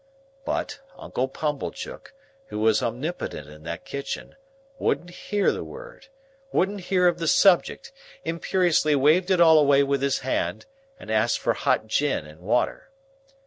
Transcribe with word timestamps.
But, 0.45 0.79
Uncle 0.97 1.27
Pumblechook, 1.27 2.15
who 2.47 2.57
was 2.57 2.81
omnipotent 2.81 3.47
in 3.47 3.61
that 3.65 3.85
kitchen, 3.85 4.35
wouldn't 4.79 5.11
hear 5.11 5.51
the 5.51 5.63
word, 5.63 6.07
wouldn't 6.51 6.81
hear 6.89 7.07
of 7.07 7.19
the 7.19 7.27
subject, 7.27 7.91
imperiously 8.25 8.95
waved 8.95 9.29
it 9.29 9.39
all 9.39 9.59
away 9.59 9.83
with 9.83 10.01
his 10.01 10.21
hand, 10.25 10.65
and 10.99 11.11
asked 11.11 11.37
for 11.37 11.53
hot 11.53 11.85
gin 11.85 12.25
and 12.25 12.39
water. 12.39 12.89